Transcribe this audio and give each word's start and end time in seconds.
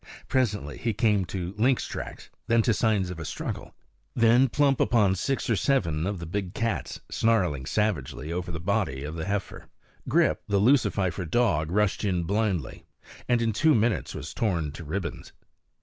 Presently 0.27 0.79
he 0.79 0.93
came 0.93 1.25
to 1.25 1.53
lynx 1.59 1.85
tracks, 1.85 2.31
then 2.47 2.63
to 2.63 2.73
signs 2.73 3.11
of 3.11 3.19
a 3.19 3.23
struggle, 3.23 3.75
then 4.15 4.49
plump 4.49 4.79
upon 4.79 5.13
six 5.13 5.47
or 5.47 5.55
seven 5.55 6.07
of 6.07 6.17
the 6.17 6.25
big 6.25 6.55
cats 6.55 6.99
snarling 7.11 7.67
savagely 7.67 8.33
over 8.33 8.49
the 8.51 8.59
body 8.59 9.03
of 9.03 9.13
the 9.13 9.25
heifer. 9.25 9.69
Grip, 10.09 10.41
the 10.47 10.59
lucififer 10.59 11.29
dog, 11.29 11.69
rushed 11.69 12.03
in 12.03 12.23
blindly, 12.23 12.83
and 13.29 13.43
in 13.43 13.53
two 13.53 13.75
minutes 13.75 14.15
was 14.15 14.33
torn 14.33 14.71
to 14.71 14.83
ribbons. 14.83 15.33